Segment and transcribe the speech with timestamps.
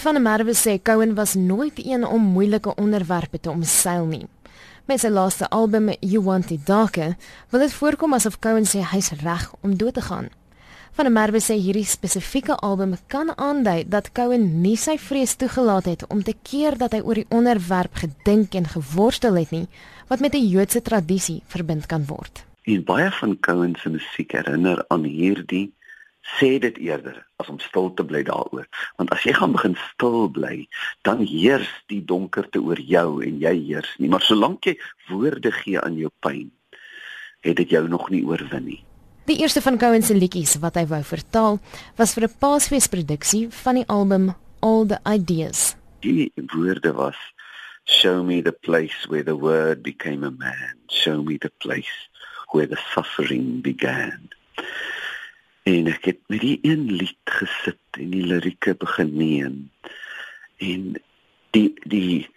[0.00, 4.26] Van der Merwe sê Cohen was nooit een om moeilike onderwerpe te omseil nie.
[4.88, 7.18] Met sy laaste album You Want It Darker,
[7.52, 10.30] wil dit voorkom asof Cohen sê hy's reg om dood te gaan.
[10.96, 15.90] Van der Merwe sê hierdie spesifieke album kan aandui dat Cohen nie sy vrees toegelaat
[15.92, 19.66] het om te keer dat hy oor die onderwerp gedink en geworstel het nie,
[20.08, 22.46] wat met 'n Joodse tradisie verbind kan word.
[22.64, 25.74] En baie van Cohen se musiek herinner aan hierdie
[26.38, 28.66] sê dit eerder as om stil te bly daaroor.
[28.96, 30.68] Want as jy gaan begin stil bly
[31.08, 34.10] dan heers die donkerte oor jou en jy heers nie.
[34.12, 34.76] Maar solank jy
[35.08, 36.50] woorde gee aan jou pyn
[37.40, 38.82] het dit jou nog nie oorwin nie.
[39.24, 41.60] Die eerste van Cohen se liedjies wat hy wou vertaal
[41.96, 45.76] was vir 'n Paasfeesproduksie van die album All the Ideas.
[46.00, 47.16] Die woorde was
[47.84, 50.74] Show me the place where the word became a man.
[50.88, 52.08] Show me the place
[52.52, 54.30] where the suffering began
[55.68, 59.56] en ek het met die een lied gesit en die lirieke begin neem
[60.58, 60.94] en
[61.56, 62.28] die die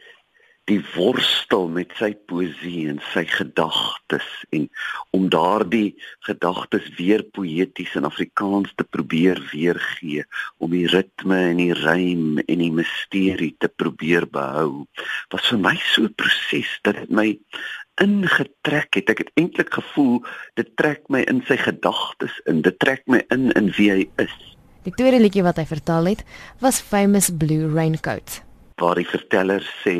[0.71, 4.69] die worstel met sy poesie en sy gedagtes en
[5.15, 5.89] om daardie
[6.23, 10.23] gedagtes weer poëties in Afrikaans te probeer weergee
[10.63, 14.85] om die ritme en die rym en die misterie te probeer behou
[15.35, 17.27] was vir my so 'n proses dat dit my
[18.02, 19.09] ingetrek het.
[19.09, 20.23] Ek het eintlik gevoel
[20.59, 22.61] dit trek my in sy gedagtes in.
[22.66, 24.36] Dit trek my in in wie hy is.
[24.83, 26.23] Die tweede liedjie wat hy vertel het,
[26.59, 28.41] was Famous Blue Raincoat.
[28.81, 29.95] Waar die verteller sê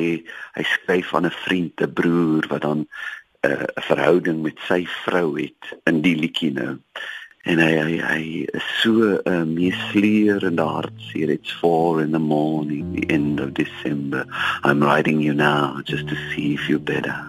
[0.58, 2.88] hy skryf aan 'n vriend, 'n broer wat dan
[3.44, 6.80] eh, 'n uh, verhouding met sy vrou het in die liedjie nou
[7.44, 12.12] en hy hy hy is so 'n uh, meesleer in die hartseer it's four in
[12.16, 14.26] the morning the end of december.
[14.64, 17.20] I'm writing you now just to see if you better.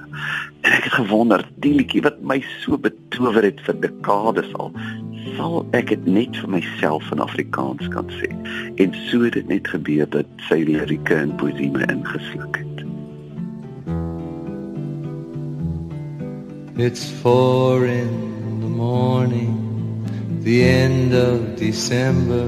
[0.62, 4.70] En ek het gewonder die liedjie wat my so betower het vir dekades al
[5.34, 8.30] sal ek dit net vir myself in afrikaans kan sê?
[8.78, 12.70] En so het dit net gebeur dat sy lirieke en poesie my ingesluk het.
[16.78, 19.63] It's 4 in the morning
[20.44, 22.44] the end of December.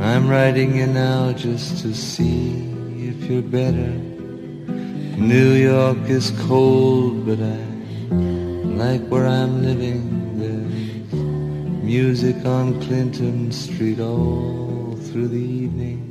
[0.00, 2.52] I'm writing you now just to see
[3.10, 3.90] if you're better.
[5.18, 7.58] New York is cold, but I
[8.78, 10.38] like where I'm living.
[10.38, 11.12] There's
[11.82, 16.04] music on Clinton Street all through the evening.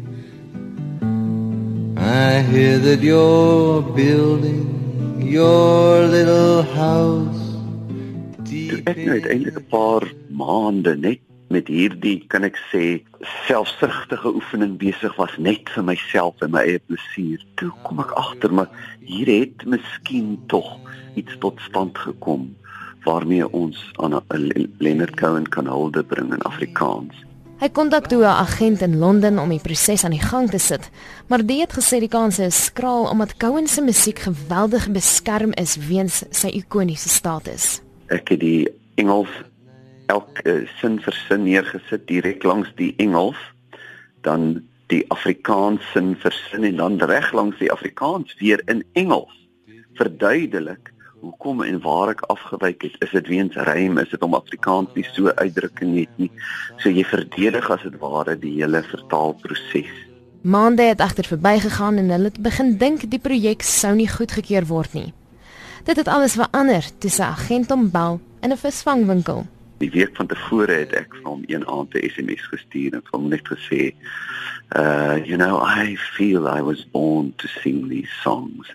[1.97, 7.46] I hear that you're building your little house
[8.87, 12.99] ek nou uiteindelik 'n paar maande net met hierdie kan ek sê
[13.47, 17.43] selfsugtige oefening besig was net vir myself en my eie plesier.
[17.55, 20.67] Toe kom ek agter maar hier het miskien tog
[21.15, 22.55] iets tot stand gekom
[23.07, 24.19] waarmee ons aan
[24.79, 27.15] Leonard Cohen kan hulde bring in Afrikaans.
[27.57, 30.89] Hy kontak toe 'n agent in Londen om die proses aan die gang te sit,
[31.27, 35.77] maar die het gesê die kanse is skraal omdat Cohen se musiek geweldig beskerm is
[35.77, 39.31] weens sy ikoniese status ek het die Engels
[40.07, 43.39] elke sin vir sin neergesit direk langs die Engels
[44.25, 49.33] dan die Afrikaans sin vir sin en dan reg langs die Afrikaans weer in Engels.
[49.99, 54.93] Verduidelik hoekom en waar ek afgewyk het is dit weens rym is dit om Afrikaans
[54.95, 56.31] nie so uitdrukking het nie.
[56.77, 59.91] So jy verdedig as dit ware die hele vertaalproses.
[60.47, 64.93] Maande het agter verbygegaan en hulle het begin dink die projek sou nie goedgekeur word
[64.95, 65.09] nie
[65.83, 69.45] Dit het alles verander toe sy agent hom bel in 'n visvangwinkel.
[69.77, 73.27] Die week van tevore het ek vir hom een aand 'n SMS gestuur en hom
[73.29, 73.93] net gesê,
[74.75, 78.73] "Uh, you know, I feel I was born to sing these songs."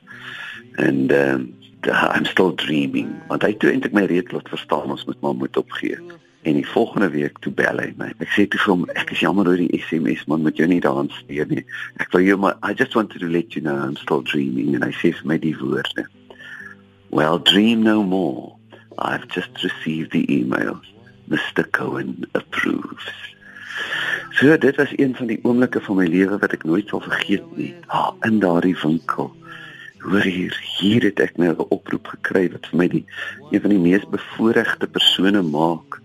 [0.77, 1.55] And um
[1.85, 3.11] I'm still dreaming.
[3.27, 5.99] Want hy het eintlik my reeds laat verstaan ons moet maar moet opgee.
[6.43, 8.13] En die volgende week toe bel hy my.
[8.23, 10.81] Ek sê toe vir hom, ek is jammer oor die SMS man, moet jou nie
[10.83, 11.65] daaraan steur nie.
[12.03, 14.87] Ek wil jou maar I just wanted to let you know I'm still dreaming and
[14.87, 16.07] I sê vir my die woorde.
[17.13, 18.57] Well, dream no more.
[18.99, 20.81] I've just received the email.
[21.29, 21.71] Mr.
[21.71, 23.05] Cohen approves.
[24.31, 27.45] So dit was een van die oomblikke van my lewe wat ek nooit sal vergeet
[27.57, 27.75] nie.
[27.93, 29.29] Ah, in daardie winkel.
[30.07, 33.05] Hoor hier, hier het ek nou 'n oproep gekry wat vir my die
[33.51, 36.01] een van die mees bevoordeelde persone maak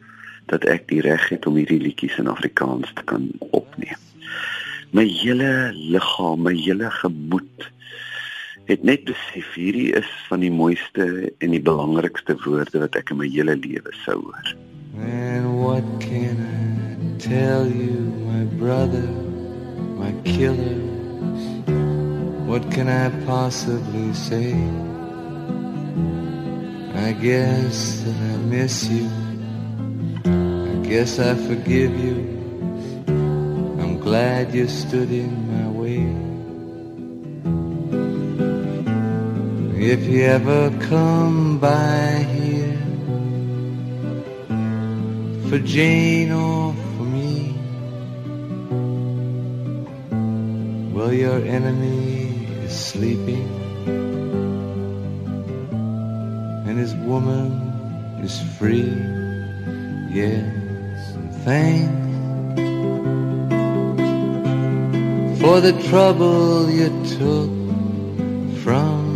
[0.51, 4.03] dat ek die reg het om hierdie liedjies in Afrikaans te kan opneem.
[4.91, 7.71] My hele liggaam, my hele gemoed
[8.67, 13.21] het net besef hierdie is van die mooiste en die belangrikste woorde wat ek in
[13.21, 14.55] my hele lewe sou hoor.
[14.97, 19.07] And what can I tell you my brother
[19.97, 20.83] my killer
[22.47, 24.53] What can I possibly say
[26.95, 29.07] I guess that I miss you
[30.25, 32.17] I guess I forgive you
[33.07, 36.36] I'm glad you stood in my way.
[39.89, 42.77] If you ever come by here.
[45.47, 47.55] For Jane or for me,
[50.91, 53.47] well, your enemy is sleeping.
[56.67, 57.53] And his woman
[58.21, 58.91] is free.
[60.11, 62.59] Yes, and thanks
[65.39, 67.51] for the trouble you took
[68.63, 69.06] from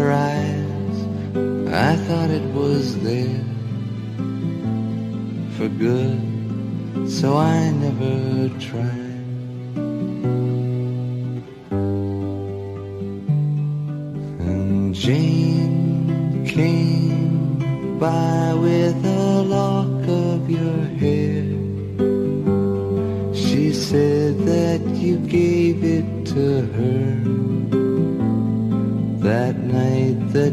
[0.00, 0.96] her eyes.
[1.68, 3.44] I thought it was there
[5.56, 6.20] for good,
[7.06, 9.26] so I never tried.
[14.48, 21.44] And Jane came by with a lock of your hair.
[23.34, 27.39] She said that you gave it to her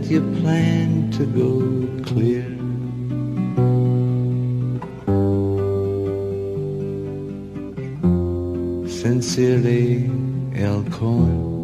[0.09, 1.59] you plan to go
[2.05, 2.47] clear.
[8.87, 10.09] Sincerely,
[10.55, 11.56] Elkhorn.